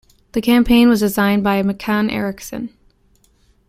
The 0.31 0.41
campaign 0.41 0.89
was 0.89 1.01
designed 1.01 1.43
by 1.43 1.61
McCann 1.61 2.11
Erickson. 2.11 2.73